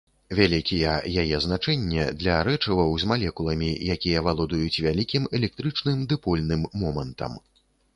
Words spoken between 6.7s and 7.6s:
момантам.